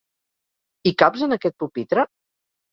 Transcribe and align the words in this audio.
Hi 0.91 0.95
caps, 1.03 1.27
en 1.29 1.37
aquest 1.37 1.59
pupitre? 1.65 2.09